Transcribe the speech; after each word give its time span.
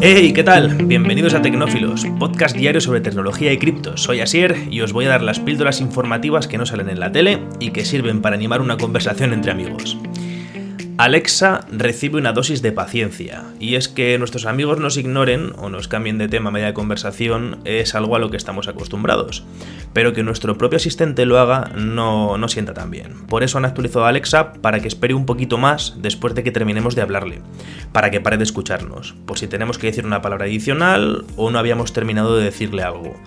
Hey, 0.00 0.32
¿qué 0.32 0.44
tal? 0.44 0.74
Bienvenidos 0.84 1.34
a 1.34 1.42
Tecnófilos, 1.42 2.06
podcast 2.18 2.54
diario 2.56 2.80
sobre 2.80 3.00
tecnología 3.00 3.52
y 3.52 3.58
criptos. 3.58 4.02
Soy 4.02 4.20
Asier 4.20 4.56
y 4.70 4.80
os 4.82 4.92
voy 4.92 5.06
a 5.06 5.08
dar 5.08 5.22
las 5.22 5.40
píldoras 5.40 5.80
informativas 5.80 6.46
que 6.46 6.58
no 6.58 6.66
salen 6.66 6.90
en 6.90 7.00
la 7.00 7.10
tele 7.10 7.40
y 7.58 7.70
que 7.70 7.84
sirven 7.84 8.22
para 8.22 8.36
animar 8.36 8.60
una 8.60 8.76
conversación 8.76 9.32
entre 9.32 9.52
amigos. 9.52 9.98
Alexa 10.98 11.66
recibe 11.70 12.18
una 12.18 12.32
dosis 12.32 12.62
de 12.62 12.72
paciencia, 12.72 13.44
y 13.60 13.74
es 13.74 13.86
que 13.86 14.18
nuestros 14.18 14.46
amigos 14.46 14.80
nos 14.80 14.96
ignoren 14.96 15.52
o 15.58 15.68
nos 15.68 15.88
cambien 15.88 16.16
de 16.16 16.26
tema 16.26 16.48
a 16.48 16.52
media 16.52 16.72
conversación 16.72 17.58
es 17.66 17.94
algo 17.94 18.16
a 18.16 18.18
lo 18.18 18.30
que 18.30 18.38
estamos 18.38 18.66
acostumbrados, 18.66 19.44
pero 19.92 20.14
que 20.14 20.22
nuestro 20.22 20.56
propio 20.56 20.78
asistente 20.78 21.26
lo 21.26 21.38
haga 21.38 21.70
no, 21.76 22.38
no 22.38 22.48
sienta 22.48 22.72
tan 22.72 22.90
bien. 22.90 23.26
Por 23.26 23.42
eso 23.42 23.58
han 23.58 23.66
actualizado 23.66 24.06
a 24.06 24.08
Alexa 24.08 24.54
para 24.54 24.80
que 24.80 24.88
espere 24.88 25.12
un 25.12 25.26
poquito 25.26 25.58
más 25.58 25.96
después 25.98 26.34
de 26.34 26.42
que 26.42 26.50
terminemos 26.50 26.94
de 26.94 27.02
hablarle, 27.02 27.42
para 27.92 28.10
que 28.10 28.22
pare 28.22 28.38
de 28.38 28.44
escucharnos, 28.44 29.14
por 29.26 29.38
si 29.38 29.48
tenemos 29.48 29.76
que 29.76 29.88
decir 29.88 30.06
una 30.06 30.22
palabra 30.22 30.46
adicional 30.46 31.26
o 31.36 31.50
no 31.50 31.58
habíamos 31.58 31.92
terminado 31.92 32.38
de 32.38 32.44
decirle 32.44 32.82
algo. 32.82 33.20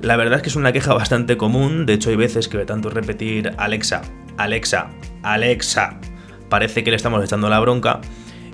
La 0.00 0.16
verdad 0.16 0.38
es 0.38 0.42
que 0.42 0.48
es 0.48 0.56
una 0.56 0.72
queja 0.72 0.94
bastante 0.94 1.36
común, 1.36 1.84
de 1.84 1.92
hecho 1.92 2.08
hay 2.08 2.16
veces 2.16 2.48
que 2.48 2.56
de 2.56 2.64
tanto 2.64 2.88
repetir 2.88 3.52
Alexa, 3.58 4.00
Alexa, 4.38 4.88
Alexa, 5.22 6.00
parece 6.50 6.84
que 6.84 6.90
le 6.90 6.96
estamos 6.96 7.24
echando 7.24 7.48
la 7.48 7.60
bronca. 7.60 8.00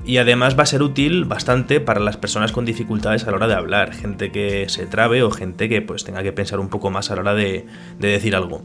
Y 0.05 0.19
además 0.19 0.57
va 0.57 0.63
a 0.63 0.67
ser 0.67 0.85
útil 0.85 1.25
bastante 1.25 1.81
para 1.81 1.99
las 1.99 2.17
personas 2.17 2.53
con 2.53 2.65
dificultades 2.65 3.25
a 3.25 3.31
la 3.33 3.39
hora 3.39 3.49
de 3.49 3.55
hablar, 3.55 3.93
gente 3.93 4.31
que 4.31 4.69
se 4.69 4.87
trabe 4.87 5.25
o 5.25 5.33
gente 5.33 5.69
que 5.69 5.83
pues 5.83 6.05
tenga 6.05 6.23
que 6.23 6.33
pensar 6.33 6.61
un 6.61 6.69
poco 6.69 6.91
más 6.91 7.11
a 7.11 7.17
la 7.17 7.23
hora 7.23 7.35
de, 7.35 7.67
decir 7.99 8.37
algo. 8.37 8.63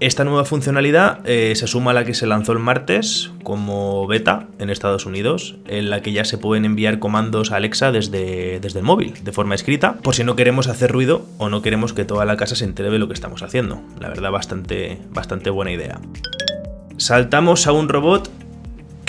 Esta 0.00 0.24
nueva 0.24 0.46
funcionalidad 0.46 1.20
eh, 1.26 1.54
se 1.54 1.66
suma 1.66 1.90
a 1.90 1.94
la 1.94 2.04
que 2.04 2.14
se 2.14 2.26
lanzó 2.26 2.52
el 2.52 2.58
martes 2.58 3.30
como 3.44 4.06
beta 4.06 4.48
en 4.58 4.70
Estados 4.70 5.04
Unidos, 5.04 5.56
en 5.68 5.90
la 5.90 6.00
que 6.00 6.10
ya 6.10 6.24
se 6.24 6.38
pueden 6.38 6.64
enviar 6.64 6.98
comandos 6.98 7.52
a 7.52 7.56
Alexa 7.56 7.92
desde, 7.92 8.58
desde 8.58 8.80
el 8.80 8.84
móvil, 8.84 9.12
de 9.22 9.30
forma 9.30 9.54
escrita, 9.54 9.98
por 9.98 10.14
si 10.14 10.24
no 10.24 10.36
queremos 10.36 10.68
hacer 10.68 10.90
ruido 10.90 11.26
o 11.36 11.50
no 11.50 11.60
queremos 11.60 11.92
que 11.92 12.06
toda 12.06 12.24
la 12.24 12.36
casa 12.36 12.56
se 12.56 12.64
entere 12.64 12.90
de 12.90 12.98
lo 12.98 13.06
que 13.08 13.14
estamos 13.14 13.42
haciendo. 13.42 13.82
La 14.00 14.08
verdad, 14.08 14.32
bastante, 14.32 14.98
bastante 15.10 15.50
buena 15.50 15.70
idea. 15.70 16.00
Saltamos 16.96 17.66
a 17.66 17.72
un 17.72 17.88
robot 17.88 18.30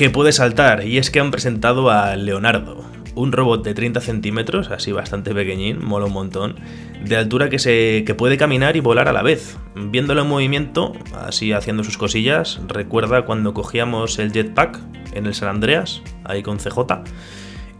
que 0.03 0.09
puede 0.09 0.33
saltar, 0.33 0.85
y 0.85 0.97
es 0.97 1.09
que 1.09 1.21
han 1.21 1.31
presentado 1.31 1.89
a 1.89 2.17
Leonardo, 2.17 2.83
un 3.15 3.31
robot 3.31 3.63
de 3.63 3.73
30 3.73 4.01
centímetros, 4.01 4.69
así 4.69 4.91
bastante 4.91 5.33
pequeñín, 5.33 5.79
mola 5.81 6.07
un 6.07 6.11
montón, 6.11 6.57
de 7.05 7.15
altura 7.15 7.47
que, 7.47 7.57
se, 7.57 8.03
que 8.05 8.13
puede 8.13 8.35
caminar 8.35 8.75
y 8.75 8.81
volar 8.81 9.07
a 9.07 9.13
la 9.13 9.21
vez. 9.21 9.57
Viéndolo 9.75 10.23
en 10.23 10.27
movimiento, 10.27 10.91
así 11.15 11.53
haciendo 11.53 11.85
sus 11.85 11.97
cosillas, 11.97 12.59
recuerda 12.67 13.21
cuando 13.21 13.53
cogíamos 13.53 14.19
el 14.19 14.33
jetpack 14.33 14.77
en 15.13 15.25
el 15.25 15.33
San 15.33 15.47
Andreas, 15.47 16.01
ahí 16.25 16.43
con 16.43 16.57
CJ. 16.57 16.79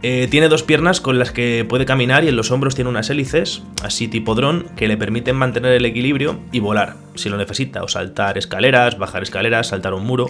Eh, 0.00 0.26
tiene 0.30 0.48
dos 0.48 0.62
piernas 0.62 1.02
con 1.02 1.18
las 1.18 1.30
que 1.30 1.66
puede 1.68 1.84
caminar 1.84 2.24
y 2.24 2.28
en 2.28 2.36
los 2.36 2.50
hombros 2.50 2.74
tiene 2.74 2.88
unas 2.88 3.10
hélices, 3.10 3.64
así 3.82 4.08
tipo 4.08 4.34
dron, 4.34 4.64
que 4.76 4.88
le 4.88 4.96
permiten 4.96 5.36
mantener 5.36 5.72
el 5.72 5.84
equilibrio 5.84 6.40
y 6.52 6.60
volar, 6.60 6.96
si 7.14 7.28
lo 7.28 7.36
necesita, 7.36 7.82
o 7.82 7.88
saltar 7.88 8.38
escaleras, 8.38 8.98
bajar 8.98 9.22
escaleras, 9.22 9.68
saltar 9.68 9.94
un 9.94 10.04
muro. 10.04 10.26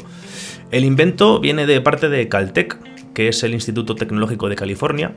El 0.71 0.85
invento 0.85 1.41
viene 1.41 1.67
de 1.67 1.81
parte 1.81 2.09
de 2.09 2.29
Caltech, 2.29 2.79
que 3.15 3.29
es 3.29 3.43
el 3.43 3.55
Instituto 3.55 3.95
Tecnológico 3.95 4.49
de 4.49 4.57
California, 4.57 5.15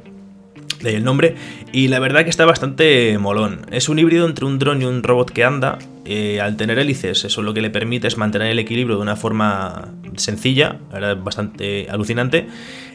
de 0.82 0.96
el 0.96 1.04
nombre, 1.04 1.36
y 1.72 1.88
la 1.88 2.00
verdad 2.00 2.24
que 2.24 2.30
está 2.30 2.46
bastante 2.46 3.18
molón. 3.18 3.66
Es 3.72 3.90
un 3.90 4.00
híbrido 4.00 4.26
entre 4.26 4.46
un 4.46 4.60
dron 4.60 4.82
y 4.82 4.86
un 4.86 5.04
robot 5.04 5.32
que 5.32 5.44
anda. 5.44 5.80
Eh, 6.10 6.40
al 6.40 6.56
tener 6.56 6.80
hélices, 6.80 7.26
eso 7.26 7.42
lo 7.42 7.54
que 7.54 7.62
le 7.62 7.70
permite 7.70 8.08
es 8.08 8.18
mantener 8.18 8.50
el 8.50 8.60
equilibrio 8.60 8.96
de 8.96 9.02
una 9.02 9.18
forma 9.18 9.90
sencilla, 10.16 10.78
bastante 11.22 11.88
alucinante. 11.90 12.48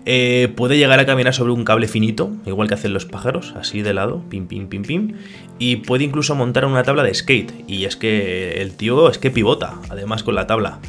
Eh, 0.05 0.53
puede 0.57 0.79
llegar 0.79 0.99
a 0.99 1.07
caminar 1.07 1.35
sobre 1.35 1.53
un 1.53 1.65
cable 1.65 1.89
finito, 1.89 2.33
igual 2.47 2.69
que 2.69 2.75
hacen 2.75 2.93
los 2.93 3.05
pájaros, 3.05 3.55
así 3.57 3.83
de 3.83 3.93
lado, 3.93 4.23
pim, 4.31 4.47
pim, 4.47 4.69
pim, 4.69 4.83
pim. 4.83 5.13
Y 5.59 5.77
puede 5.77 6.05
incluso 6.05 6.35
montar 6.35 6.65
una 6.65 6.83
tabla 6.83 7.03
de 7.03 7.13
skate. 7.13 7.53
Y 7.69 7.85
es 7.85 7.97
que 7.97 8.63
el 8.63 8.73
tío 8.73 9.11
es 9.11 9.19
que 9.19 9.31
pivota, 9.31 9.75
además 9.91 10.23
con 10.23 10.35
la 10.35 10.47
tabla. 10.47 10.81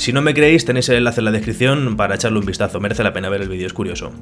Si 0.00 0.14
no 0.14 0.22
me 0.22 0.32
creéis, 0.32 0.64
tenéis 0.64 0.88
el 0.88 0.96
enlace 0.96 1.20
en 1.20 1.26
la 1.26 1.30
descripción 1.30 1.94
para 1.94 2.14
echarle 2.14 2.38
un 2.38 2.46
vistazo, 2.46 2.80
merece 2.80 3.04
la 3.04 3.12
pena 3.12 3.28
ver 3.28 3.42
el 3.42 3.50
vídeo, 3.50 3.66
es 3.66 3.74
curioso. 3.74 4.12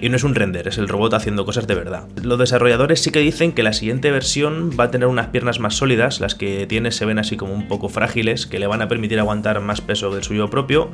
Y 0.00 0.08
no 0.08 0.16
es 0.16 0.24
un 0.24 0.34
render, 0.34 0.66
es 0.66 0.76
el 0.76 0.88
robot 0.88 1.14
haciendo 1.14 1.44
cosas 1.44 1.68
de 1.68 1.76
verdad. 1.76 2.08
Los 2.20 2.36
desarrolladores 2.36 3.00
sí 3.00 3.12
que 3.12 3.20
dicen 3.20 3.52
que 3.52 3.62
la 3.62 3.72
siguiente 3.72 4.10
versión 4.10 4.72
va 4.72 4.84
a 4.84 4.90
tener 4.90 5.06
unas 5.06 5.28
piernas 5.28 5.60
más 5.60 5.76
sólidas, 5.76 6.18
las 6.18 6.34
que 6.34 6.66
tiene 6.66 6.90
se 6.90 7.04
ven 7.04 7.20
así 7.20 7.36
como 7.36 7.54
un 7.54 7.68
poco 7.68 7.88
frágiles, 7.88 8.48
que 8.48 8.58
le 8.58 8.66
van 8.66 8.82
a 8.82 8.88
permitir 8.88 9.20
aguantar 9.20 9.60
más 9.60 9.80
peso 9.80 10.12
del 10.12 10.24
suyo 10.24 10.50
propio. 10.50 10.90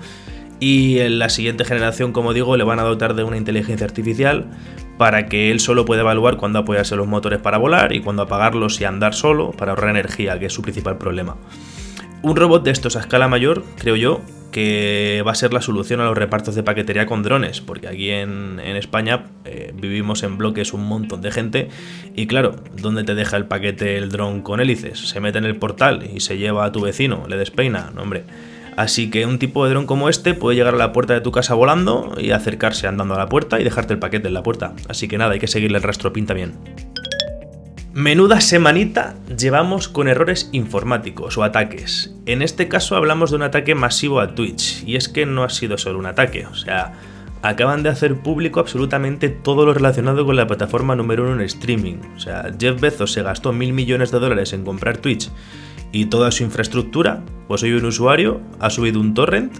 Y 0.60 0.98
en 0.98 1.18
la 1.18 1.30
siguiente 1.30 1.64
generación, 1.64 2.12
como 2.12 2.34
digo, 2.34 2.58
le 2.58 2.64
van 2.64 2.78
a 2.78 2.82
dotar 2.82 3.14
de 3.14 3.24
una 3.24 3.38
inteligencia 3.38 3.86
artificial 3.86 4.44
para 4.98 5.28
que 5.28 5.50
él 5.50 5.60
solo 5.60 5.86
pueda 5.86 6.02
evaluar 6.02 6.36
cuándo 6.36 6.58
apoyarse 6.58 6.94
los 6.94 7.06
motores 7.06 7.40
para 7.40 7.56
volar 7.56 7.94
y 7.94 8.00
cuándo 8.00 8.24
apagarlos 8.24 8.82
y 8.82 8.84
andar 8.84 9.14
solo 9.14 9.52
para 9.52 9.72
ahorrar 9.72 9.88
energía, 9.88 10.38
que 10.38 10.44
es 10.44 10.52
su 10.52 10.60
principal 10.60 10.98
problema. 10.98 11.36
Un 12.26 12.34
robot 12.34 12.64
de 12.64 12.72
estos 12.72 12.96
a 12.96 12.98
escala 12.98 13.28
mayor, 13.28 13.62
creo 13.78 13.94
yo, 13.94 14.20
que 14.50 15.22
va 15.24 15.30
a 15.30 15.34
ser 15.36 15.52
la 15.52 15.62
solución 15.62 16.00
a 16.00 16.06
los 16.06 16.18
repartos 16.18 16.56
de 16.56 16.64
paquetería 16.64 17.06
con 17.06 17.22
drones, 17.22 17.60
porque 17.60 17.86
aquí 17.86 18.10
en, 18.10 18.58
España 18.58 19.26
eh, 19.44 19.72
vivimos 19.76 20.24
en 20.24 20.36
bloques 20.36 20.72
un 20.72 20.88
montón 20.88 21.22
de 21.22 21.30
gente 21.30 21.68
y 22.16 22.26
claro, 22.26 22.56
¿dónde 22.82 23.04
te 23.04 23.14
deja 23.14 23.36
el 23.36 23.44
paquete 23.44 23.96
el 23.96 24.08
dron 24.08 24.42
con 24.42 24.58
hélices? 24.58 25.08
Se 25.08 25.20
mete 25.20 25.38
en 25.38 25.44
el 25.44 25.54
portal 25.54 26.02
y 26.12 26.18
se 26.18 26.36
lleva 26.36 26.64
a 26.64 26.72
tu 26.72 26.80
vecino, 26.80 27.26
le 27.28 27.36
despeina, 27.36 27.92
no 27.94 28.02
hombre. 28.02 28.24
Así 28.76 29.08
que 29.08 29.24
un 29.24 29.38
tipo 29.38 29.64
de 29.64 29.70
dron 29.70 29.86
como 29.86 30.08
este 30.08 30.34
puede 30.34 30.56
llegar 30.56 30.74
a 30.74 30.78
la 30.78 30.92
puerta 30.92 31.14
de 31.14 31.20
tu 31.20 31.30
casa 31.30 31.54
volando 31.54 32.12
y 32.18 32.32
acercarse 32.32 32.88
andando 32.88 33.14
a 33.14 33.18
la 33.18 33.28
puerta 33.28 33.60
y 33.60 33.62
dejarte 33.62 33.92
el 33.92 34.00
paquete 34.00 34.26
en 34.26 34.34
la 34.34 34.42
puerta. 34.42 34.74
Así 34.88 35.06
que 35.06 35.16
nada, 35.16 35.34
hay 35.34 35.38
que 35.38 35.46
seguirle 35.46 35.78
el 35.78 35.84
rastro 35.84 36.12
pinta 36.12 36.34
bien. 36.34 36.54
Menuda 37.96 38.42
semanita 38.42 39.14
llevamos 39.38 39.88
con 39.88 40.06
errores 40.06 40.50
informáticos 40.52 41.38
o 41.38 41.44
ataques. 41.44 42.14
En 42.26 42.42
este 42.42 42.68
caso 42.68 42.94
hablamos 42.94 43.30
de 43.30 43.36
un 43.36 43.42
ataque 43.42 43.74
masivo 43.74 44.20
a 44.20 44.34
Twitch, 44.34 44.84
y 44.86 44.96
es 44.96 45.08
que 45.08 45.24
no 45.24 45.44
ha 45.44 45.48
sido 45.48 45.78
solo 45.78 45.98
un 45.98 46.04
ataque, 46.04 46.44
o 46.44 46.54
sea, 46.54 46.92
acaban 47.40 47.82
de 47.82 47.88
hacer 47.88 48.16
público 48.16 48.60
absolutamente 48.60 49.30
todo 49.30 49.64
lo 49.64 49.72
relacionado 49.72 50.26
con 50.26 50.36
la 50.36 50.46
plataforma 50.46 50.94
número 50.94 51.22
uno 51.22 51.36
en 51.36 51.40
streaming. 51.40 51.96
O 52.14 52.20
sea, 52.20 52.52
Jeff 52.60 52.78
Bezos 52.78 53.12
se 53.12 53.22
gastó 53.22 53.54
mil 53.54 53.72
millones 53.72 54.10
de 54.10 54.18
dólares 54.18 54.52
en 54.52 54.62
comprar 54.62 54.98
Twitch 54.98 55.30
y 55.90 56.04
toda 56.04 56.30
su 56.32 56.42
infraestructura, 56.42 57.22
pues 57.48 57.62
hoy 57.62 57.72
un 57.72 57.86
usuario 57.86 58.42
ha 58.60 58.68
subido 58.68 59.00
un 59.00 59.14
torrent 59.14 59.54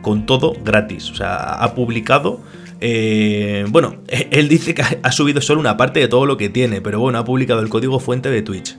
con 0.00 0.24
todo 0.24 0.54
gratis, 0.64 1.10
o 1.10 1.14
sea, 1.16 1.36
ha 1.62 1.74
publicado 1.74 2.40
eh, 2.80 3.66
bueno, 3.68 3.96
él 4.30 4.48
dice 4.48 4.74
que 4.74 4.82
ha 5.02 5.12
subido 5.12 5.40
solo 5.40 5.60
una 5.60 5.76
parte 5.76 6.00
de 6.00 6.08
todo 6.08 6.26
lo 6.26 6.36
que 6.36 6.48
tiene, 6.48 6.80
pero 6.80 7.00
bueno, 7.00 7.18
ha 7.18 7.24
publicado 7.24 7.60
el 7.60 7.68
código 7.68 8.00
fuente 8.00 8.30
de 8.30 8.42
Twitch 8.42 8.76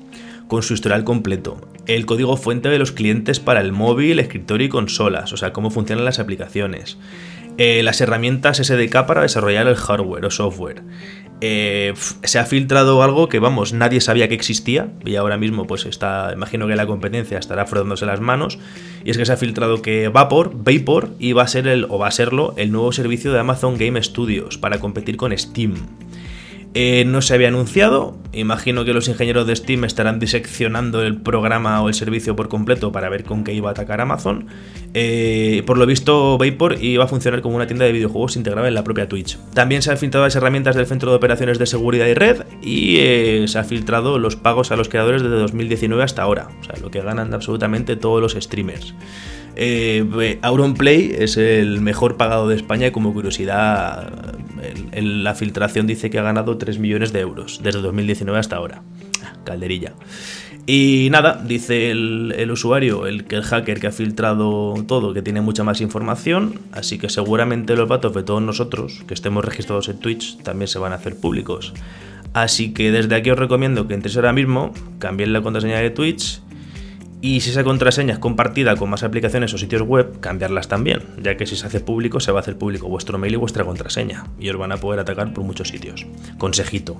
con 0.47 0.61
su 0.61 0.73
historial 0.75 1.03
completo, 1.03 1.57
el 1.87 2.05
código 2.05 2.37
fuente 2.37 2.69
de 2.69 2.77
los 2.77 2.91
clientes 2.91 3.39
para 3.39 3.61
el 3.61 3.71
móvil, 3.71 4.19
escritorio 4.19 4.67
y 4.67 4.69
consolas, 4.69 5.33
o 5.33 5.37
sea, 5.37 5.53
cómo 5.53 5.71
funcionan 5.71 6.05
las 6.05 6.19
aplicaciones, 6.19 6.97
eh, 7.57 7.81
las 7.83 8.01
herramientas 8.01 8.57
SDK 8.57 9.05
para 9.05 9.21
desarrollar 9.21 9.67
el 9.67 9.75
hardware 9.75 10.25
o 10.25 10.31
software, 10.31 10.83
eh, 11.41 11.93
se 12.23 12.39
ha 12.39 12.45
filtrado 12.45 13.03
algo 13.03 13.27
que, 13.27 13.39
vamos, 13.39 13.73
nadie 13.73 13.99
sabía 13.99 14.29
que 14.29 14.35
existía 14.35 14.87
y 15.05 15.15
ahora 15.15 15.37
mismo 15.37 15.67
pues 15.67 15.85
está, 15.85 16.31
imagino 16.33 16.67
que 16.67 16.75
la 16.75 16.87
competencia 16.87 17.37
estará 17.37 17.65
frotándose 17.65 18.05
las 18.05 18.21
manos 18.21 18.57
y 19.03 19.11
es 19.11 19.17
que 19.17 19.25
se 19.25 19.33
ha 19.33 19.37
filtrado 19.37 19.81
que 19.81 20.07
Vapor, 20.07 20.51
Vapor 20.55 21.09
iba 21.19 21.43
a 21.43 21.47
ser 21.47 21.67
el, 21.67 21.85
o 21.89 21.97
va 21.97 22.07
a 22.07 22.11
serlo, 22.11 22.53
el 22.57 22.71
nuevo 22.71 22.91
servicio 22.93 23.33
de 23.33 23.39
Amazon 23.39 23.77
Game 23.77 24.01
Studios 24.01 24.57
para 24.57 24.79
competir 24.79 25.17
con 25.17 25.37
Steam. 25.37 25.75
Eh, 26.77 27.05
no 27.05 27.21
se 27.21 27.33
había 27.33 27.47
anunciado, 27.47 28.17
imagino 28.33 28.83
que 28.83 28.91
los 28.91 29.07
ingenieros 29.07 29.47
de 29.47 29.55
Steam 29.55 29.85
estarán 29.85 30.19
diseccionando 30.19 31.03
el 31.03 31.15
programa 31.15 31.81
o 31.81 31.87
el 31.87 31.93
servicio 31.93 32.35
por 32.35 32.49
completo 32.49 32.91
para 32.91 33.07
ver 33.07 33.23
con 33.23 33.45
qué 33.45 33.53
iba 33.53 33.69
a 33.69 33.71
atacar 33.71 34.01
Amazon. 34.01 34.47
Eh, 34.93 35.63
por 35.65 35.77
lo 35.77 35.85
visto, 35.85 36.37
Vapor 36.37 36.77
iba 36.81 37.05
a 37.05 37.07
funcionar 37.07 37.41
como 37.41 37.55
una 37.55 37.65
tienda 37.65 37.85
de 37.85 37.93
videojuegos 37.93 38.35
integrada 38.35 38.67
en 38.67 38.73
la 38.73 38.83
propia 38.83 39.07
Twitch. 39.07 39.37
También 39.53 39.83
se 39.83 39.91
han 39.91 39.97
filtrado 39.97 40.25
las 40.25 40.35
herramientas 40.35 40.75
del 40.75 40.85
Centro 40.85 41.11
de 41.11 41.15
Operaciones 41.15 41.59
de 41.59 41.65
Seguridad 41.65 42.07
y 42.07 42.13
Red 42.13 42.43
y 42.61 42.97
eh, 42.97 43.45
se 43.47 43.57
han 43.57 43.65
filtrado 43.65 44.19
los 44.19 44.35
pagos 44.35 44.71
a 44.71 44.75
los 44.75 44.89
creadores 44.89 45.23
desde 45.23 45.37
2019 45.37 46.03
hasta 46.03 46.23
ahora, 46.23 46.49
o 46.59 46.63
sea, 46.65 46.75
lo 46.81 46.91
que 46.91 46.99
ganan 46.99 47.33
absolutamente 47.33 47.95
todos 47.95 48.21
los 48.21 48.33
streamers. 48.33 48.93
Eh, 49.57 50.39
Auronplay 50.41 51.15
es 51.17 51.37
el 51.37 51.79
mejor 51.79 52.17
pagado 52.17 52.47
de 52.47 52.55
España 52.55 52.87
y 52.87 52.91
como 52.91 53.13
curiosidad, 53.13 54.24
la 54.93 55.35
filtración 55.35 55.87
dice 55.87 56.09
que 56.09 56.19
ha 56.19 56.23
ganado 56.23 56.57
3 56.57 56.79
millones 56.79 57.13
de 57.13 57.19
euros 57.21 57.61
desde 57.63 57.81
2019 57.81 58.39
hasta 58.39 58.55
ahora. 58.55 58.81
Calderilla. 59.43 59.93
Y 60.67 61.09
nada, 61.11 61.39
dice 61.45 61.91
el, 61.91 62.49
usuario, 62.51 63.05
el 63.05 63.25
el 63.29 63.43
hacker 63.43 63.79
que 63.79 63.87
ha 63.87 63.91
filtrado 63.91 64.73
todo, 64.87 65.13
que 65.13 65.21
tiene 65.21 65.41
mucha 65.41 65.63
más 65.63 65.79
información, 65.79 66.59
así 66.71 66.97
que 66.97 67.09
seguramente 67.09 67.75
los 67.75 67.87
datos 67.87 68.15
de 68.15 68.23
todos 68.23 68.41
nosotros 68.41 69.03
que 69.07 69.13
estemos 69.13 69.45
registrados 69.45 69.89
en 69.89 69.99
Twitch 69.99 70.37
también 70.41 70.67
se 70.67 70.79
van 70.79 70.91
a 70.91 70.95
hacer 70.95 71.17
públicos. 71.17 71.73
Así 72.33 72.73
que 72.73 72.91
desde 72.91 73.15
aquí 73.15 73.29
os 73.29 73.37
recomiendo 73.37 73.87
que 73.87 73.93
entréis 73.93 74.17
ahora 74.17 74.33
mismo, 74.33 74.73
cambien 74.97 75.33
la 75.33 75.41
contraseña 75.41 75.77
de 75.77 75.91
Twitch 75.91 76.41
Y 77.21 77.39
si 77.41 77.49
esa 77.49 77.63
contraseña 77.63 78.13
es 78.13 78.19
compartida 78.19 78.75
con 78.75 78.89
más 78.89 79.03
aplicaciones 79.03 79.53
o 79.53 79.57
sitios 79.57 79.81
web, 79.81 80.19
cambiarlas 80.19 80.67
también, 80.67 81.01
ya 81.21 81.37
que 81.37 81.47
si 81.47 81.55
se 81.55 81.65
hace 81.65 81.79
público 81.79 82.19
se 82.19 82.31
va 82.31 82.39
a 82.39 82.41
hacer 82.41 82.57
público 82.57 82.87
vuestro 82.87 83.17
mail 83.17 83.33
y 83.33 83.37
vuestra 83.37 83.63
contraseña, 83.63 84.25
y 84.39 84.49
os 84.49 84.57
van 84.57 84.71
a 84.71 84.77
poder 84.77 84.99
atacar 84.99 85.33
por 85.33 85.43
muchos 85.43 85.69
sitios. 85.69 86.05
Consejito. 86.37 86.97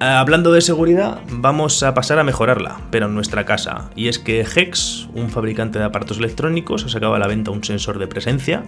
Hablando 0.00 0.52
de 0.52 0.60
seguridad, 0.60 1.20
vamos 1.28 1.82
a 1.82 1.92
pasar 1.92 2.20
a 2.20 2.24
mejorarla, 2.24 2.82
pero 2.92 3.06
en 3.06 3.14
nuestra 3.14 3.44
casa. 3.44 3.90
Y 3.96 4.06
es 4.06 4.20
que 4.20 4.42
Hex, 4.42 5.08
un 5.12 5.28
fabricante 5.28 5.80
de 5.80 5.86
aparatos 5.86 6.18
electrónicos, 6.18 6.84
ha 6.84 6.88
sacado 6.88 7.14
a 7.14 7.18
la 7.18 7.26
venta 7.26 7.50
un 7.50 7.64
sensor 7.64 7.98
de 7.98 8.06
presencia 8.06 8.62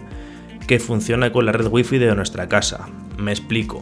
que 0.67 0.79
funciona 0.79 1.31
con 1.31 1.45
la 1.45 1.53
red 1.53 1.67
wifi 1.67 1.99
de 1.99 2.13
nuestra 2.15 2.49
casa. 2.49 2.89
Me 3.17 3.31
explico. 3.31 3.81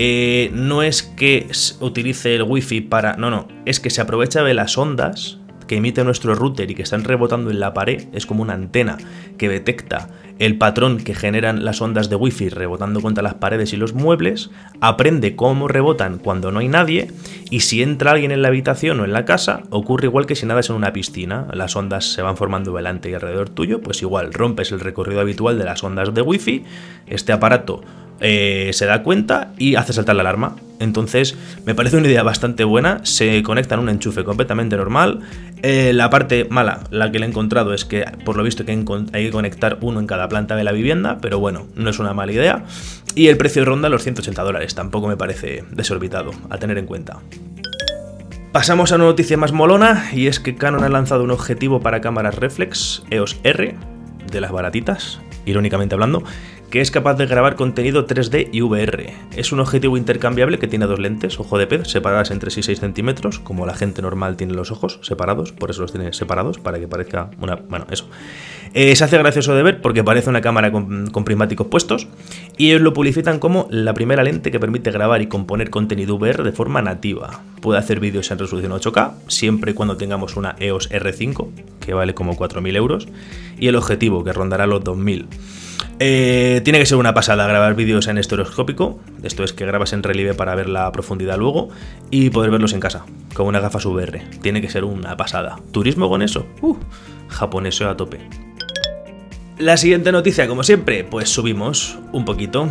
Eh, 0.00 0.52
no 0.54 0.84
es 0.84 1.02
que 1.02 1.48
utilice 1.80 2.36
el 2.36 2.44
wifi 2.44 2.80
para... 2.80 3.16
No, 3.16 3.30
no, 3.30 3.48
es 3.64 3.80
que 3.80 3.90
se 3.90 4.00
aprovecha 4.00 4.44
de 4.44 4.54
las 4.54 4.78
ondas 4.78 5.38
que 5.66 5.74
emite 5.74 6.04
nuestro 6.04 6.36
router 6.36 6.70
y 6.70 6.76
que 6.76 6.84
están 6.84 7.02
rebotando 7.02 7.50
en 7.50 7.58
la 7.58 7.74
pared, 7.74 8.06
es 8.12 8.24
como 8.24 8.42
una 8.42 8.54
antena 8.54 8.96
que 9.36 9.48
detecta 9.48 10.08
el 10.38 10.56
patrón 10.56 10.98
que 10.98 11.16
generan 11.16 11.64
las 11.64 11.82
ondas 11.82 12.08
de 12.08 12.14
wifi 12.14 12.48
rebotando 12.48 13.00
contra 13.00 13.24
las 13.24 13.34
paredes 13.34 13.72
y 13.72 13.76
los 13.76 13.92
muebles, 13.92 14.50
aprende 14.80 15.34
cómo 15.34 15.66
rebotan 15.66 16.18
cuando 16.18 16.52
no 16.52 16.60
hay 16.60 16.68
nadie 16.68 17.10
y 17.50 17.60
si 17.60 17.82
entra 17.82 18.12
alguien 18.12 18.30
en 18.30 18.42
la 18.42 18.48
habitación 18.48 19.00
o 19.00 19.04
en 19.04 19.12
la 19.12 19.24
casa, 19.24 19.64
ocurre 19.70 20.06
igual 20.06 20.26
que 20.26 20.36
si 20.36 20.46
nada 20.46 20.60
es 20.60 20.70
en 20.70 20.76
una 20.76 20.92
piscina, 20.92 21.48
las 21.52 21.74
ondas 21.74 22.12
se 22.12 22.22
van 22.22 22.36
formando 22.36 22.72
delante 22.72 23.10
y 23.10 23.14
alrededor 23.14 23.48
tuyo, 23.48 23.80
pues 23.80 24.00
igual 24.02 24.32
rompes 24.32 24.70
el 24.70 24.78
recorrido 24.78 25.20
habitual 25.20 25.58
de 25.58 25.64
las 25.64 25.82
ondas 25.82 26.14
de 26.14 26.22
wifi, 26.22 26.62
este 27.08 27.32
aparato 27.32 27.82
eh, 28.20 28.70
se 28.72 28.86
da 28.86 29.02
cuenta 29.02 29.52
y 29.58 29.76
hace 29.76 29.92
saltar 29.92 30.16
la 30.16 30.22
alarma. 30.22 30.56
Entonces, 30.80 31.36
me 31.64 31.74
parece 31.74 31.96
una 31.96 32.06
idea 32.06 32.22
bastante 32.22 32.64
buena. 32.64 33.00
Se 33.04 33.42
conecta 33.42 33.74
en 33.74 33.80
un 33.80 33.88
enchufe 33.88 34.24
completamente 34.24 34.76
normal. 34.76 35.20
Eh, 35.62 35.92
la 35.92 36.08
parte 36.10 36.46
mala, 36.48 36.80
la 36.90 37.10
que 37.10 37.18
le 37.18 37.26
he 37.26 37.28
encontrado, 37.28 37.74
es 37.74 37.84
que 37.84 38.04
por 38.24 38.36
lo 38.36 38.44
visto 38.44 38.64
hay 38.66 38.84
que 38.84 39.30
conectar 39.30 39.78
uno 39.80 39.98
en 40.00 40.06
cada 40.06 40.28
planta 40.28 40.54
de 40.56 40.64
la 40.64 40.72
vivienda, 40.72 41.18
pero 41.20 41.40
bueno, 41.40 41.66
no 41.74 41.90
es 41.90 41.98
una 41.98 42.14
mala 42.14 42.32
idea. 42.32 42.64
Y 43.14 43.28
el 43.28 43.36
precio 43.36 43.64
ronda 43.64 43.88
los 43.88 44.04
180 44.04 44.42
dólares, 44.42 44.74
tampoco 44.74 45.08
me 45.08 45.16
parece 45.16 45.64
desorbitado, 45.70 46.30
a 46.50 46.58
tener 46.58 46.78
en 46.78 46.86
cuenta. 46.86 47.18
Pasamos 48.52 48.92
a 48.92 48.96
una 48.96 49.04
noticia 49.04 49.36
más 49.36 49.52
molona, 49.52 50.10
y 50.12 50.28
es 50.28 50.38
que 50.38 50.54
Canon 50.54 50.84
ha 50.84 50.88
lanzado 50.88 51.24
un 51.24 51.32
objetivo 51.32 51.80
para 51.80 52.00
cámaras 52.00 52.36
reflex 52.36 53.02
EOS 53.10 53.40
R, 53.42 53.74
de 54.30 54.40
las 54.40 54.52
baratitas, 54.52 55.20
irónicamente 55.46 55.94
hablando, 55.94 56.22
que 56.70 56.80
es 56.80 56.90
capaz 56.90 57.14
de 57.14 57.26
grabar 57.26 57.56
contenido 57.56 58.06
3D 58.06 58.48
y 58.52 58.60
VR. 58.60 59.14
Es 59.36 59.52
un 59.52 59.60
objetivo 59.60 59.96
intercambiable 59.96 60.58
que 60.58 60.68
tiene 60.68 60.86
dos 60.86 60.98
lentes, 60.98 61.40
ojo 61.40 61.58
de 61.58 61.66
pez, 61.66 61.88
separadas 61.88 62.30
entre 62.30 62.50
sí 62.50 62.62
6 62.62 62.80
centímetros, 62.80 63.38
como 63.38 63.66
la 63.66 63.74
gente 63.74 64.02
normal 64.02 64.36
tiene 64.36 64.54
los 64.54 64.70
ojos 64.70 64.98
separados, 65.02 65.52
por 65.52 65.70
eso 65.70 65.82
los 65.82 65.92
tiene 65.92 66.12
separados, 66.12 66.58
para 66.58 66.78
que 66.78 66.88
parezca 66.88 67.30
una... 67.40 67.56
Bueno, 67.56 67.86
eso. 67.90 68.08
Eh, 68.74 68.94
se 68.96 69.04
hace 69.04 69.16
gracioso 69.16 69.54
de 69.54 69.62
ver 69.62 69.80
porque 69.80 70.04
parece 70.04 70.28
una 70.28 70.42
cámara 70.42 70.70
con, 70.70 71.10
prismáticos 71.24 71.68
puestos 71.68 72.06
y 72.58 72.68
ellos 72.68 72.82
lo 72.82 72.92
publicitan 72.92 73.38
como 73.38 73.66
la 73.70 73.94
primera 73.94 74.22
lente 74.22 74.50
que 74.50 74.60
permite 74.60 74.90
grabar 74.90 75.22
y 75.22 75.26
componer 75.26 75.70
contenido 75.70 76.16
VR 76.16 76.42
de 76.42 76.52
forma 76.52 76.82
nativa. 76.82 77.40
Puede 77.62 77.78
hacer 77.78 77.98
vídeos 77.98 78.30
en 78.30 78.38
resolución 78.38 78.72
8K, 78.72 79.12
siempre 79.26 79.72
y 79.72 79.74
cuando 79.74 79.96
tengamos 79.96 80.36
una 80.36 80.54
EOS 80.58 80.90
R5, 80.90 81.48
que 81.80 81.94
vale 81.94 82.14
como 82.14 82.36
4.000 82.36 82.76
euros, 82.76 83.08
y 83.58 83.68
el 83.68 83.76
objetivo, 83.76 84.22
que 84.22 84.32
rondará 84.32 84.66
los 84.66 84.82
2.000. 84.82 85.26
Eh, 86.00 86.60
tiene 86.64 86.78
que 86.78 86.86
ser 86.86 86.96
una 86.96 87.12
pasada 87.12 87.46
grabar 87.46 87.74
vídeos 87.74 88.06
en 88.06 88.18
estereoscópico, 88.18 89.00
esto 89.22 89.42
es 89.42 89.52
que 89.52 89.66
grabas 89.66 89.92
en 89.92 90.02
relieve 90.02 90.34
para 90.34 90.54
ver 90.54 90.68
la 90.68 90.90
profundidad 90.92 91.38
luego 91.38 91.70
y 92.10 92.30
poder 92.30 92.50
verlos 92.50 92.72
en 92.72 92.80
casa, 92.80 93.04
con 93.34 93.46
una 93.46 93.60
gafas 93.60 93.84
VR. 93.84 94.22
Tiene 94.42 94.60
que 94.60 94.70
ser 94.70 94.84
una 94.84 95.16
pasada. 95.16 95.58
¿Turismo 95.72 96.08
con 96.08 96.22
eso? 96.22 96.46
Uh, 96.60 96.76
japoneseo 97.28 97.90
a 97.90 97.96
tope. 97.96 98.20
La 99.58 99.76
siguiente 99.76 100.12
noticia, 100.12 100.46
como 100.46 100.62
siempre, 100.62 101.02
pues 101.02 101.30
subimos 101.30 101.98
un 102.12 102.24
poquito. 102.24 102.68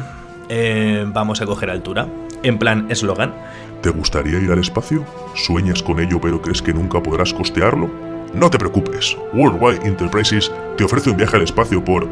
Eh, 0.47 1.05
vamos 1.07 1.41
a 1.41 1.45
coger 1.45 1.69
altura. 1.69 2.07
En 2.43 2.57
plan 2.57 2.85
eslogan. 2.89 3.33
¿Te 3.81 3.89
gustaría 3.89 4.39
ir 4.39 4.51
al 4.51 4.59
espacio? 4.59 5.03
¿Sueñas 5.35 5.83
con 5.83 5.99
ello 5.99 6.21
pero 6.21 6.41
crees 6.41 6.61
que 6.61 6.73
nunca 6.73 7.03
podrás 7.03 7.33
costearlo? 7.33 7.89
No 8.33 8.49
te 8.49 8.57
preocupes, 8.57 9.17
Worldwide 9.33 9.85
Enterprises 9.85 10.51
te 10.77 10.83
ofrece 10.83 11.09
un 11.09 11.17
viaje 11.17 11.37
al 11.37 11.43
espacio 11.43 11.83
por 11.83 12.07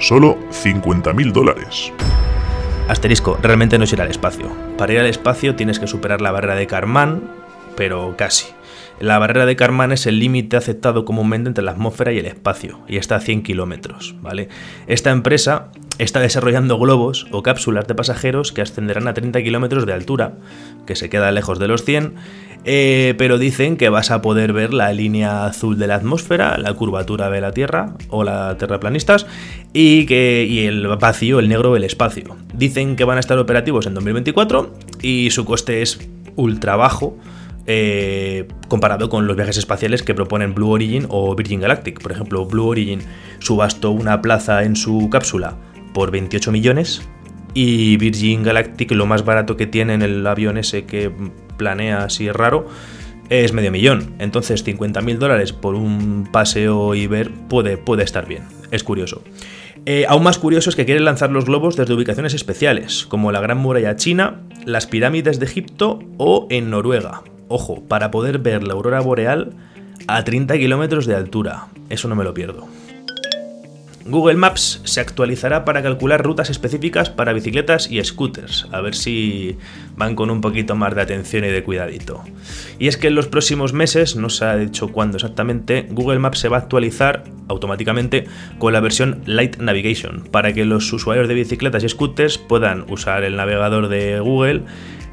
solo 0.00 0.36
50.000 0.50 1.32
dólares. 1.32 1.92
Asterisco, 2.88 3.38
realmente 3.40 3.78
no 3.78 3.84
es 3.84 3.92
ir 3.92 4.02
al 4.02 4.10
espacio. 4.10 4.50
Para 4.76 4.92
ir 4.92 4.98
al 4.98 5.06
espacio 5.06 5.54
tienes 5.54 5.78
que 5.78 5.86
superar 5.86 6.20
la 6.20 6.32
barrera 6.32 6.56
de 6.56 6.66
Karman, 6.66 7.22
pero 7.76 8.14
casi. 8.16 8.48
La 8.98 9.18
barrera 9.18 9.46
de 9.46 9.56
Karman 9.56 9.92
es 9.92 10.06
el 10.06 10.18
límite 10.18 10.56
aceptado 10.56 11.04
comúnmente 11.04 11.48
entre 11.48 11.64
la 11.64 11.70
atmósfera 11.70 12.12
y 12.12 12.18
el 12.18 12.26
espacio, 12.26 12.80
y 12.88 12.96
está 12.96 13.16
a 13.16 13.20
100 13.20 13.42
kilómetros, 13.42 14.16
¿vale? 14.20 14.48
Esta 14.88 15.10
empresa 15.10 15.70
está 16.02 16.20
desarrollando 16.20 16.78
globos 16.78 17.26
o 17.30 17.42
cápsulas 17.42 17.86
de 17.86 17.94
pasajeros 17.94 18.52
que 18.52 18.62
ascenderán 18.62 19.06
a 19.06 19.14
30 19.14 19.42
kilómetros 19.42 19.84
de 19.86 19.92
altura, 19.92 20.34
que 20.86 20.96
se 20.96 21.10
queda 21.10 21.30
lejos 21.30 21.58
de 21.58 21.68
los 21.68 21.84
100, 21.84 22.14
eh, 22.64 23.14
pero 23.18 23.38
dicen 23.38 23.76
que 23.76 23.88
vas 23.90 24.10
a 24.10 24.22
poder 24.22 24.52
ver 24.52 24.72
la 24.72 24.92
línea 24.92 25.44
azul 25.44 25.78
de 25.78 25.86
la 25.86 25.96
atmósfera, 25.96 26.56
la 26.58 26.72
curvatura 26.74 27.30
de 27.30 27.40
la 27.40 27.52
Tierra 27.52 27.94
o 28.08 28.24
la 28.24 28.56
terraplanistas 28.56 29.26
y, 29.72 30.06
que, 30.06 30.46
y 30.48 30.66
el 30.66 30.86
vacío, 30.86 31.38
el 31.38 31.48
negro 31.48 31.74
del 31.74 31.84
espacio. 31.84 32.36
Dicen 32.54 32.96
que 32.96 33.04
van 33.04 33.18
a 33.18 33.20
estar 33.20 33.38
operativos 33.38 33.86
en 33.86 33.94
2024 33.94 34.74
y 35.02 35.30
su 35.30 35.44
coste 35.44 35.82
es 35.82 36.00
ultra 36.36 36.76
bajo. 36.76 37.16
Eh, 37.66 38.48
comparado 38.68 39.10
con 39.10 39.28
los 39.28 39.36
viajes 39.36 39.58
espaciales 39.58 40.02
que 40.02 40.14
proponen 40.14 40.54
Blue 40.54 40.70
Origin 40.70 41.06
o 41.08 41.36
Virgin 41.36 41.60
Galactic. 41.60 42.02
Por 42.02 42.10
ejemplo, 42.10 42.44
Blue 42.46 42.66
Origin 42.66 43.00
subastó 43.38 43.92
una 43.92 44.20
plaza 44.22 44.64
en 44.64 44.74
su 44.76 45.08
cápsula 45.08 45.56
por 45.92 46.10
28 46.10 46.52
millones 46.52 47.02
y 47.54 47.96
Virgin 47.96 48.42
Galactic 48.42 48.92
lo 48.92 49.06
más 49.06 49.24
barato 49.24 49.56
que 49.56 49.66
tiene 49.66 49.94
en 49.94 50.02
el 50.02 50.26
avión 50.26 50.56
ese 50.56 50.84
que 50.84 51.10
planea 51.56 52.04
así 52.04 52.30
raro 52.30 52.66
es 53.28 53.52
medio 53.52 53.70
millón. 53.70 54.14
Entonces 54.18 54.64
50 54.64 55.00
mil 55.00 55.18
dólares 55.18 55.52
por 55.52 55.74
un 55.74 56.28
paseo 56.30 56.94
y 56.94 57.06
ver 57.06 57.30
puede, 57.48 57.76
puede 57.76 58.02
estar 58.02 58.26
bien. 58.26 58.44
Es 58.70 58.84
curioso. 58.84 59.22
Eh, 59.86 60.04
aún 60.08 60.22
más 60.22 60.38
curioso 60.38 60.68
es 60.68 60.76
que 60.76 60.84
quieren 60.84 61.04
lanzar 61.04 61.30
los 61.30 61.46
globos 61.46 61.76
desde 61.76 61.94
ubicaciones 61.94 62.34
especiales, 62.34 63.06
como 63.06 63.32
la 63.32 63.40
Gran 63.40 63.58
Muralla 63.58 63.96
China, 63.96 64.42
las 64.66 64.86
pirámides 64.86 65.38
de 65.40 65.46
Egipto 65.46 66.00
o 66.18 66.46
en 66.50 66.70
Noruega. 66.70 67.22
Ojo, 67.48 67.82
para 67.88 68.10
poder 68.10 68.38
ver 68.38 68.62
la 68.62 68.74
aurora 68.74 69.00
boreal 69.00 69.54
a 70.06 70.22
30 70.22 70.58
kilómetros 70.58 71.06
de 71.06 71.14
altura. 71.14 71.68
Eso 71.88 72.08
no 72.08 72.14
me 72.14 72.24
lo 72.24 72.34
pierdo. 72.34 72.68
Google 74.06 74.36
Maps 74.36 74.80
se 74.84 75.00
actualizará 75.00 75.64
para 75.64 75.82
calcular 75.82 76.22
rutas 76.22 76.48
específicas 76.48 77.10
para 77.10 77.32
bicicletas 77.32 77.90
y 77.90 78.02
scooters, 78.02 78.66
a 78.72 78.80
ver 78.80 78.94
si 78.94 79.58
van 79.96 80.14
con 80.16 80.30
un 80.30 80.40
poquito 80.40 80.74
más 80.74 80.94
de 80.94 81.02
atención 81.02 81.44
y 81.44 81.48
de 81.48 81.62
cuidadito. 81.62 82.24
Y 82.78 82.88
es 82.88 82.96
que 82.96 83.08
en 83.08 83.14
los 83.14 83.28
próximos 83.28 83.72
meses, 83.72 84.16
no 84.16 84.30
se 84.30 84.46
ha 84.46 84.56
dicho 84.56 84.88
cuándo 84.88 85.18
exactamente, 85.18 85.86
Google 85.90 86.18
Maps 86.18 86.38
se 86.38 86.48
va 86.48 86.56
a 86.56 86.60
actualizar 86.60 87.24
automáticamente 87.48 88.24
con 88.58 88.72
la 88.72 88.80
versión 88.80 89.22
Light 89.26 89.58
Navigation, 89.58 90.24
para 90.30 90.52
que 90.54 90.64
los 90.64 90.90
usuarios 90.92 91.28
de 91.28 91.34
bicicletas 91.34 91.84
y 91.84 91.88
scooters 91.88 92.38
puedan 92.38 92.90
usar 92.90 93.22
el 93.24 93.36
navegador 93.36 93.88
de 93.88 94.20
Google 94.20 94.62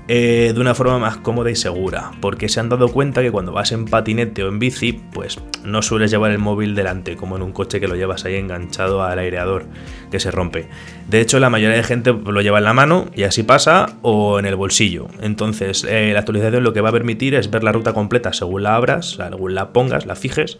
eh, 0.07 0.51
de 0.53 0.59
una 0.61 0.73
forma 0.73 0.99
más 0.99 1.17
cómoda 1.17 1.51
y 1.51 1.55
segura, 1.55 2.11
porque 2.21 2.47
se 2.47 2.59
han 2.59 2.69
dado 2.69 2.89
cuenta 2.89 3.21
que 3.21 3.31
cuando 3.31 3.51
vas 3.51 3.71
en 3.71 3.85
patinete 3.85 4.43
o 4.43 4.47
en 4.47 4.57
bici, 4.57 4.93
pues 4.93 5.39
no 5.65 5.81
sueles 5.81 6.11
llevar 6.11 6.31
el 6.31 6.39
móvil 6.39 6.75
delante, 6.75 7.17
como 7.17 7.35
en 7.35 7.41
un 7.41 7.51
coche 7.51 7.79
que 7.79 7.87
lo 7.87 7.95
llevas 7.95 8.23
ahí 8.23 8.35
enganchado 8.35 9.03
al 9.03 9.19
aireador, 9.19 9.65
que 10.09 10.19
se 10.19 10.31
rompe. 10.31 10.69
De 11.09 11.19
hecho, 11.19 11.39
la 11.39 11.49
mayoría 11.49 11.75
de 11.75 11.83
gente 11.83 12.13
lo 12.13 12.41
lleva 12.41 12.59
en 12.59 12.63
la 12.63 12.73
mano 12.73 13.09
y 13.13 13.23
así 13.23 13.43
pasa, 13.43 13.97
o 14.01 14.39
en 14.39 14.45
el 14.45 14.55
bolsillo. 14.55 15.07
Entonces, 15.21 15.85
eh, 15.87 16.11
la 16.13 16.19
actualización 16.19 16.63
lo 16.63 16.73
que 16.73 16.81
va 16.81 16.89
a 16.89 16.93
permitir 16.93 17.35
es 17.35 17.51
ver 17.51 17.63
la 17.63 17.73
ruta 17.73 17.93
completa 17.93 18.31
según 18.31 18.63
la 18.63 18.75
abras, 18.75 19.17
según 19.17 19.55
la 19.55 19.73
pongas, 19.73 20.05
la 20.05 20.15
fijes, 20.15 20.57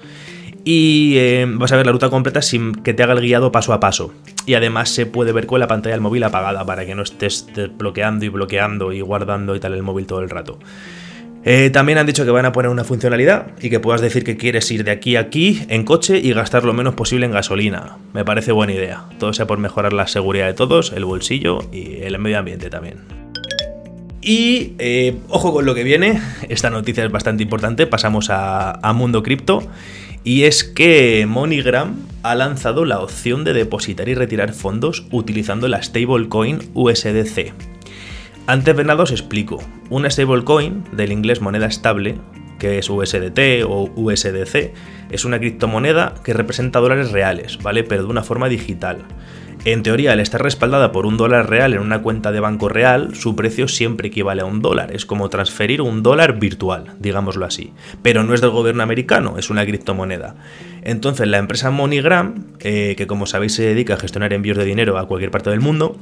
y 0.69 1.17
eh, 1.17 1.45
vas 1.47 1.71
a 1.71 1.77
ver 1.77 1.85
la 1.85 1.93
ruta 1.93 2.09
completa 2.09 2.41
sin 2.41 2.75
que 2.75 2.93
te 2.93 3.01
haga 3.01 3.13
el 3.13 3.21
guiado 3.21 3.53
paso 3.53 3.71
a 3.71 3.79
paso. 3.79 4.13
Y 4.45 4.55
además 4.55 4.89
se 4.89 5.05
puede 5.05 5.31
ver 5.31 5.45
con 5.45 5.61
la 5.61 5.67
pantalla 5.69 5.95
del 5.95 6.01
móvil 6.01 6.25
apagada 6.25 6.65
para 6.65 6.85
que 6.85 6.93
no 6.93 7.03
estés 7.03 7.47
desbloqueando 7.55 8.25
y 8.25 8.27
bloqueando 8.27 8.91
y 8.91 8.99
guardando 8.99 9.55
y 9.55 9.61
tal 9.61 9.75
el 9.75 9.81
móvil 9.81 10.07
todo 10.07 10.19
el 10.19 10.29
rato. 10.29 10.59
Eh, 11.45 11.69
también 11.69 11.99
han 11.99 12.05
dicho 12.05 12.25
que 12.25 12.31
van 12.31 12.45
a 12.45 12.51
poner 12.51 12.69
una 12.69 12.83
funcionalidad 12.83 13.53
y 13.61 13.69
que 13.69 13.79
puedas 13.79 14.01
decir 14.01 14.25
que 14.25 14.35
quieres 14.35 14.69
ir 14.69 14.83
de 14.83 14.91
aquí 14.91 15.15
a 15.15 15.21
aquí 15.21 15.61
en 15.69 15.85
coche 15.85 16.19
y 16.21 16.33
gastar 16.33 16.65
lo 16.65 16.73
menos 16.73 16.95
posible 16.95 17.25
en 17.25 17.31
gasolina. 17.31 17.95
Me 18.13 18.25
parece 18.25 18.51
buena 18.51 18.73
idea. 18.73 19.05
Todo 19.19 19.31
sea 19.31 19.47
por 19.47 19.59
mejorar 19.59 19.93
la 19.93 20.07
seguridad 20.07 20.47
de 20.47 20.53
todos, 20.53 20.91
el 20.91 21.05
bolsillo 21.05 21.59
y 21.71 22.01
el 22.01 22.19
medio 22.19 22.39
ambiente 22.39 22.69
también. 22.69 22.97
Y 24.21 24.73
eh, 24.79 25.15
ojo 25.29 25.53
con 25.53 25.65
lo 25.65 25.73
que 25.73 25.85
viene, 25.85 26.19
esta 26.49 26.69
noticia 26.69 27.05
es 27.05 27.11
bastante 27.13 27.43
importante, 27.43 27.87
pasamos 27.87 28.29
a, 28.29 28.71
a 28.85 28.91
Mundo 28.91 29.23
Cripto 29.23 29.63
y 30.27 30.43
es 30.43 30.65
que 30.65 31.25
MoneyGram 31.25 32.05
ha 32.21 32.35
lanzado 32.35 32.83
la 32.83 32.99
opción 32.99 33.45
de 33.45 33.53
depositar 33.53 34.09
y 34.09 34.13
retirar 34.13 34.51
fondos 34.51 35.07
utilizando 35.09 35.69
la 35.69 35.81
stablecoin 35.81 36.69
USDC. 36.73 37.53
Antes 38.45 38.75
de 38.75 38.83
nada 38.83 39.03
os 39.03 39.11
explico. 39.11 39.63
Una 39.89 40.09
stablecoin, 40.09 40.83
del 40.91 41.13
inglés 41.13 41.39
moneda 41.39 41.67
estable, 41.67 42.17
que 42.59 42.77
es 42.77 42.89
USDT 42.89 43.63
o 43.65 43.89
USDC, 43.95 44.73
es 45.11 45.23
una 45.23 45.39
criptomoneda 45.39 46.15
que 46.25 46.33
representa 46.33 46.81
dólares 46.81 47.13
reales, 47.13 47.57
¿vale? 47.63 47.85
Pero 47.85 48.03
de 48.03 48.09
una 48.09 48.23
forma 48.23 48.49
digital. 48.49 49.05
En 49.67 49.83
teoría, 49.83 50.13
al 50.13 50.21
estar 50.21 50.41
respaldada 50.41 50.93
por 50.93 51.05
un 51.05 51.17
dólar 51.17 51.49
real 51.49 51.73
en 51.73 51.81
una 51.81 52.01
cuenta 52.01 52.31
de 52.31 52.39
banco 52.39 52.69
real, 52.69 53.15
su 53.15 53.35
precio 53.35 53.67
siempre 53.67 54.07
equivale 54.07 54.41
a 54.41 54.45
un 54.45 54.61
dólar. 54.61 54.95
Es 54.95 55.05
como 55.05 55.27
transferir 55.27 55.81
un 55.81 56.03
dólar 56.03 56.39
virtual, 56.39 56.93
digámoslo 56.99 57.45
así. 57.45 57.73
Pero 58.01 58.23
no 58.23 58.33
es 58.33 58.39
del 58.39 58.51
gobierno 58.51 58.81
americano, 58.81 59.37
es 59.37 59.49
una 59.49 59.65
criptomoneda. 59.65 60.35
Entonces, 60.83 61.27
la 61.27 61.37
empresa 61.37 61.69
MoneyGram, 61.69 62.45
eh, 62.61 62.95
que 62.97 63.07
como 63.07 63.25
sabéis 63.25 63.55
se 63.55 63.63
dedica 63.63 63.95
a 63.95 63.99
gestionar 63.99 64.31
envíos 64.31 64.55
de 64.55 64.63
dinero 64.63 64.97
a 64.97 65.05
cualquier 65.05 65.31
parte 65.31 65.49
del 65.49 65.59
mundo, 65.59 65.97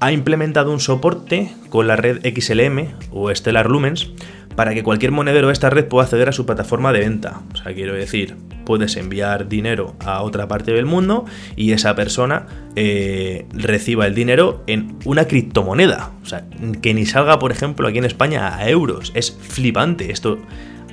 ha 0.00 0.12
implementado 0.12 0.70
un 0.70 0.78
soporte 0.78 1.50
con 1.70 1.86
la 1.86 1.96
red 1.96 2.20
XLM 2.22 2.88
o 3.10 3.34
Stellar 3.34 3.70
Lumens 3.70 4.12
para 4.58 4.74
que 4.74 4.82
cualquier 4.82 5.12
monedero 5.12 5.46
de 5.46 5.52
esta 5.52 5.70
red 5.70 5.84
pueda 5.84 6.06
acceder 6.06 6.28
a 6.28 6.32
su 6.32 6.44
plataforma 6.44 6.92
de 6.92 6.98
venta. 6.98 7.42
O 7.52 7.56
sea, 7.56 7.72
quiero 7.74 7.94
decir, 7.94 8.34
puedes 8.66 8.96
enviar 8.96 9.48
dinero 9.48 9.94
a 10.04 10.20
otra 10.22 10.48
parte 10.48 10.72
del 10.72 10.84
mundo 10.84 11.26
y 11.54 11.70
esa 11.70 11.94
persona 11.94 12.46
eh, 12.74 13.46
reciba 13.52 14.04
el 14.08 14.16
dinero 14.16 14.64
en 14.66 14.96
una 15.04 15.28
criptomoneda. 15.28 16.10
O 16.24 16.26
sea, 16.26 16.44
que 16.82 16.92
ni 16.92 17.06
salga, 17.06 17.38
por 17.38 17.52
ejemplo, 17.52 17.86
aquí 17.86 17.98
en 17.98 18.04
España 18.04 18.56
a 18.56 18.68
euros. 18.68 19.12
Es 19.14 19.30
flipante. 19.40 20.10
Esto 20.10 20.40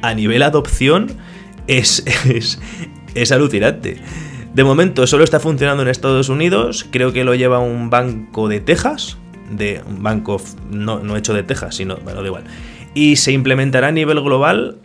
a 0.04 0.14
nivel 0.14 0.44
adopción 0.44 1.08
es, 1.66 2.06
es, 2.30 2.60
es 3.16 3.32
alucinante. 3.32 3.98
De 4.54 4.64
momento 4.64 5.08
solo 5.08 5.24
está 5.24 5.40
funcionando 5.40 5.82
en 5.82 5.90
Estados 5.90 6.30
Unidos, 6.30 6.86
creo 6.92 7.14
que 7.14 7.24
lo 7.24 7.34
lleva 7.34 7.58
un 7.58 7.90
banco 7.90 8.48
de 8.48 8.60
Texas, 8.60 9.18
de 9.50 9.82
un 9.88 10.04
banco 10.04 10.40
no, 10.70 11.00
no 11.00 11.18
hecho 11.18 11.34
de 11.34 11.42
Texas, 11.42 11.74
sino, 11.74 11.98
bueno, 11.98 12.22
da 12.22 12.28
igual 12.28 12.44
y 12.96 13.18
se 13.18 13.32
implementará 13.32 13.90
a 13.90 13.92
nivel 13.92 14.22
global 14.22 14.78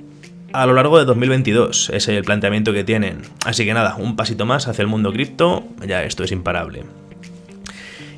a 0.53 0.67
lo 0.67 0.75
largo 0.75 0.99
de 0.99 1.07
2022. 1.07 1.91
Ese 1.91 1.97
es 1.97 2.09
el 2.09 2.25
planteamiento 2.25 2.73
que 2.75 2.85
tienen. 2.85 3.23
Así 3.47 3.65
que 3.65 3.73
nada, 3.73 3.97
un 3.97 4.17
pasito 4.17 4.45
más 4.45 4.69
hacia 4.69 4.83
el 4.83 4.89
mundo 4.89 5.13
cripto, 5.13 5.65
ya 5.87 6.03
esto 6.05 6.25
es 6.25 6.33
imparable. 6.33 6.83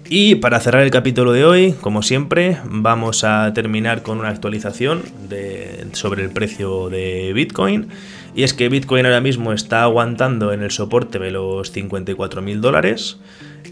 Y 0.09 0.35
para 0.37 0.61
cerrar 0.61 0.83
el 0.83 0.91
capítulo 0.91 1.33
de 1.33 1.45
hoy, 1.45 1.73
como 1.81 2.03
siempre, 2.03 2.59
vamos 2.65 3.25
a 3.25 3.53
terminar 3.55 4.03
con 4.03 4.19
una 4.19 4.29
actualización 4.29 5.03
sobre 5.93 6.23
el 6.23 6.31
precio 6.31 6.91
de 6.91 7.33
Bitcoin. 7.33 7.89
Y 8.35 8.43
es 8.43 8.53
que 8.53 8.69
Bitcoin 8.69 9.07
ahora 9.07 9.21
mismo 9.21 9.53
está 9.53 9.83
aguantando 9.83 10.53
en 10.53 10.63
el 10.63 10.71
soporte 10.71 11.19
de 11.19 11.31
los 11.31 11.75
54.000 11.75 12.61
dólares. 12.61 13.19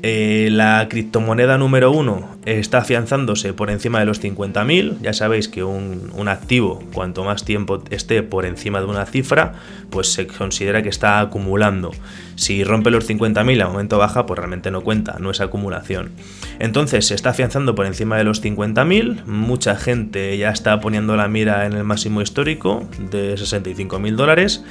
Eh, 0.02 0.48
la 0.50 0.86
criptomoneda 0.88 1.58
número 1.58 1.90
uno 1.92 2.36
está 2.46 2.78
afianzándose 2.78 3.52
por 3.52 3.70
encima 3.70 4.00
de 4.00 4.06
los 4.06 4.22
50.000. 4.22 4.98
Ya 5.02 5.12
sabéis 5.12 5.48
que 5.48 5.62
un, 5.62 6.10
activo, 6.26 6.82
cuanto 6.94 7.22
más 7.24 7.44
tiempo 7.44 7.82
esté 7.90 8.22
por 8.22 8.46
encima 8.46 8.80
de 8.80 8.86
una 8.86 9.04
cifra, 9.04 9.54
pues 9.90 10.12
se 10.12 10.26
considera 10.26 10.82
que 10.82 10.88
está 10.88 11.20
acumulando. 11.20 11.90
Si 12.36 12.64
rompe 12.64 12.90
los 12.90 13.08
50.000 13.08 13.62
a 13.62 13.68
momento 13.68 13.98
baja, 13.98 14.24
pues 14.24 14.38
realmente 14.38 14.70
no 14.70 14.80
cuenta, 14.80 15.16
no 15.18 15.30
es 15.30 15.40
acumulación. 15.42 16.12
Entonces 16.58 17.06
se 17.06 17.14
está 17.14 17.30
afianzando 17.30 17.74
por 17.74 17.84
encima 17.84 18.16
de 18.16 18.24
los 18.24 18.42
50.000. 18.42 19.26
Mucha 19.26 19.76
gente 19.76 20.36
ya 20.38 20.50
está 20.50 20.80
poniendo 20.80 21.16
la 21.16 21.28
mira 21.28 21.66
en 21.66 21.74
el 21.74 21.84
máximo 21.84 22.22
histórico 22.22 22.88
de 23.10 23.34
65.000 23.34 24.14
dólares. 24.14 24.64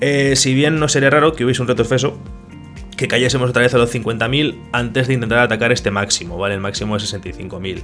Eh, 0.00 0.36
si 0.36 0.54
bien 0.54 0.78
no 0.78 0.88
sería 0.88 1.08
raro 1.08 1.32
que 1.32 1.44
hubiese 1.44 1.62
un 1.62 1.68
retroceso 1.68 2.18
que 2.96 3.08
cayésemos 3.08 3.50
otra 3.50 3.62
vez 3.62 3.74
a 3.74 3.78
los 3.78 3.92
50.000 3.94 4.56
antes 4.72 5.08
de 5.08 5.14
intentar 5.14 5.38
atacar 5.38 5.72
este 5.72 5.90
máximo, 5.90 6.38
¿vale? 6.38 6.54
El 6.54 6.60
máximo 6.60 6.96
es 6.96 7.12
65.000. 7.12 7.82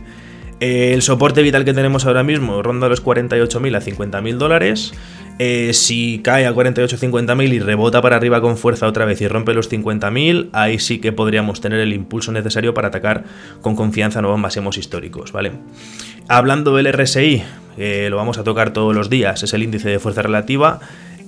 Eh, 0.60 0.92
el 0.92 1.00
soporte 1.00 1.42
vital 1.42 1.64
que 1.64 1.72
tenemos 1.72 2.04
ahora 2.04 2.22
mismo 2.22 2.62
ronda 2.62 2.88
los 2.88 3.02
48.000 3.02 3.76
a 3.76 3.80
50.000 3.80 4.36
dólares. 4.36 4.92
Eh, 5.38 5.72
si 5.72 6.20
cae 6.22 6.46
a 6.46 6.52
48 6.52 6.98
50.000 6.98 7.54
y 7.54 7.60
rebota 7.60 8.02
para 8.02 8.16
arriba 8.16 8.42
con 8.42 8.58
fuerza 8.58 8.86
otra 8.86 9.06
vez 9.06 9.22
y 9.22 9.28
rompe 9.28 9.54
los 9.54 9.70
50.000, 9.70 10.50
ahí 10.52 10.78
sí 10.78 10.98
que 10.98 11.12
podríamos 11.12 11.62
tener 11.62 11.80
el 11.80 11.94
impulso 11.94 12.30
necesario 12.30 12.74
para 12.74 12.88
atacar 12.88 13.24
con 13.62 13.74
confianza 13.74 14.20
nuevos 14.20 14.38
máximos 14.38 14.76
históricos, 14.76 15.32
¿vale? 15.32 15.52
Hablando 16.28 16.76
del 16.76 16.92
RSI, 16.92 17.42
lo 18.10 18.16
vamos 18.18 18.36
a 18.36 18.44
tocar 18.44 18.74
todos 18.74 18.94
los 18.94 19.08
días, 19.08 19.42
es 19.42 19.54
el 19.54 19.62
índice 19.62 19.88
de 19.88 19.98
fuerza 19.98 20.20
relativa. 20.20 20.80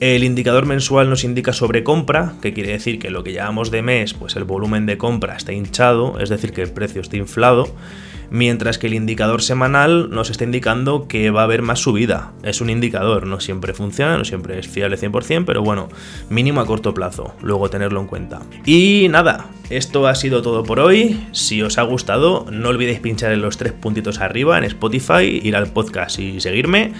El 0.03 0.25
indicador 0.25 0.67
mensual 0.67 1.09
nos 1.09 1.23
indica 1.23 1.53
sobre 1.53 1.85
compra, 1.85 2.33
que 2.43 2.53
quiere 2.53 2.73
decir 2.73 2.99
que 2.99 3.13
lo 3.13 3.23
que 3.23 3.33
llamamos 3.33 3.71
de 3.71 3.83
mes, 3.83 4.15
pues 4.15 4.35
el 4.35 4.43
volumen 4.43 4.85
de 4.85 4.99
compra 4.99 5.37
está 5.37 5.53
hinchado, 5.53 6.19
es 6.19 6.29
decir, 6.29 6.53
que 6.53 6.61
el 6.61 6.73
precio 6.73 7.01
está 7.01 7.17
inflado, 7.17 7.73
mientras 8.29 8.79
que 8.79 8.89
el 8.89 8.95
indicador 8.95 9.43
semanal 9.43 10.11
nos 10.11 10.29
está 10.29 10.43
indicando 10.43 11.07
que 11.07 11.31
va 11.31 11.43
a 11.43 11.45
haber 11.45 11.63
más 11.63 11.79
subida. 11.79 12.33
Es 12.43 12.61
un 12.61 12.69
indicador, 12.69 13.29
no 13.29 13.39
siempre 13.39 13.75
funciona, 13.75 14.19
no 14.19 14.25
siempre 14.25 14.59
es 14.59 14.67
fiable 14.67 14.99
100%, 14.99 15.45
pero 15.47 15.63
bueno, 15.63 15.89
mínimo 16.29 16.61
a 16.61 16.67
corto 16.67 16.95
plazo, 16.95 17.37
luego 17.41 17.71
tenerlo 17.71 18.01
en 18.01 18.09
cuenta. 18.09 18.43
Y 18.67 19.07
nada, 19.09 19.51
esto 19.71 20.09
ha 20.09 20.17
sido 20.17 20.43
todo 20.43 20.65
por 20.65 20.81
hoy. 20.81 21.29
Si 21.31 21.63
os 21.63 21.79
ha 21.79 21.83
gustado, 21.83 22.45
no 22.51 22.71
olvidéis 22.71 22.99
pinchar 22.99 23.31
en 23.31 23.41
los 23.41 23.57
tres 23.57 23.73
puntitos 23.73 24.19
arriba 24.19 24.59
en 24.59 24.65
Spotify, 24.65 25.41
ir 25.45 25.55
al 25.55 25.69
podcast 25.69 26.19
y 26.19 26.41
seguirme 26.41 26.91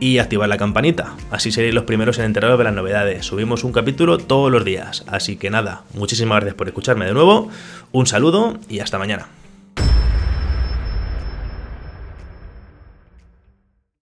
y 0.00 0.18
activar 0.18 0.48
la 0.48 0.58
campanita. 0.58 1.14
Así 1.30 1.52
seréis 1.52 1.74
los 1.74 1.84
primeros 1.84 2.18
en 2.18 2.26
enteraros 2.26 2.58
de 2.58 2.64
las 2.64 2.74
novedades. 2.74 3.26
Subimos 3.26 3.64
un 3.64 3.72
capítulo 3.72 4.18
todos 4.18 4.50
los 4.50 4.64
días. 4.64 5.04
Así 5.06 5.36
que 5.36 5.50
nada, 5.50 5.82
muchísimas 5.94 6.36
gracias 6.36 6.54
por 6.54 6.68
escucharme 6.68 7.06
de 7.06 7.14
nuevo. 7.14 7.48
Un 7.92 8.06
saludo 8.06 8.58
y 8.68 8.80
hasta 8.80 8.98
mañana. 8.98 9.28